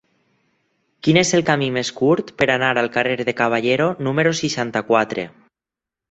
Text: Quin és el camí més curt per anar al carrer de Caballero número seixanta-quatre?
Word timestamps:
Quin 1.07 1.17
és 1.21 1.33
el 1.39 1.43
camí 1.49 1.67
més 1.75 1.91
curt 1.99 2.31
per 2.39 2.47
anar 2.53 2.69
al 2.81 2.89
carrer 2.95 3.17
de 3.27 3.35
Caballero 3.41 3.89
número 4.07 4.33
seixanta-quatre? 4.39 5.27